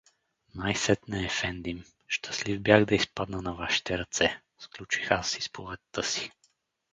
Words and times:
Най-сетне, 0.55 1.25
ефендим, 1.25 1.83
щастлив 2.07 2.61
бях 2.61 2.85
да 2.85 2.95
изпадна 2.95 3.41
на 3.41 3.53
вашите 3.53 3.97
ръце— 3.97 4.41
сключих 4.59 5.11
аз 5.11 5.37
изповедта 5.37 6.03
си. 6.03 6.31